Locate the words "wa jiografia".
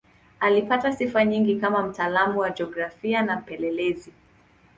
2.39-3.21